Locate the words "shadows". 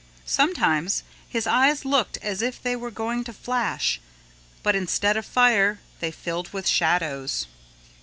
6.67-7.45